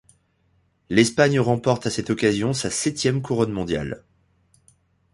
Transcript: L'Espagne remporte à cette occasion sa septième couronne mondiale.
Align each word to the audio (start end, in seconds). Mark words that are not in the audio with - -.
L'Espagne 0.89 1.39
remporte 1.39 1.85
à 1.85 1.91
cette 1.91 2.09
occasion 2.09 2.53
sa 2.53 2.71
septième 2.71 3.21
couronne 3.21 3.51
mondiale. 3.51 4.03